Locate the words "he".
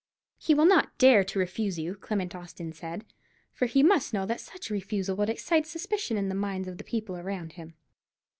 0.39-0.55, 3.67-3.83